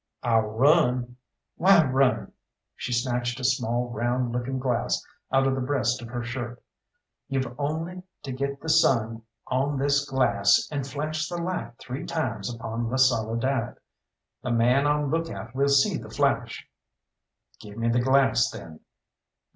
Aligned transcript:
"I'll 0.23 0.41
run." 0.47 1.17
"Why 1.57 1.85
run?" 1.87 2.31
She 2.75 2.91
snatched 2.91 3.39
a 3.39 3.43
small 3.43 3.91
round 3.91 4.31
looking 4.31 4.57
glass 4.57 5.05
out 5.31 5.45
of 5.45 5.53
the 5.53 5.61
breast 5.61 6.01
of 6.01 6.07
her 6.07 6.23
shirt. 6.23 6.59
"You've 7.27 7.53
only 7.59 8.01
to 8.23 8.31
get 8.31 8.61
the 8.61 8.67
sun 8.69 9.21
on 9.45 9.77
this 9.77 10.09
glass 10.09 10.67
and 10.71 10.87
flash 10.87 11.29
the 11.29 11.37
light 11.39 11.77
three 11.77 12.07
times 12.07 12.51
upon 12.51 12.89
La 12.89 12.97
Soledad. 12.97 13.75
The 14.41 14.49
man 14.51 14.87
on 14.87 15.11
look 15.11 15.29
out 15.29 15.53
will 15.53 15.69
see 15.69 15.97
the 15.99 16.09
flash." 16.09 16.67
"Give 17.59 17.77
me 17.77 17.87
the 17.89 18.01
glass, 18.01 18.49
then." 18.49 18.79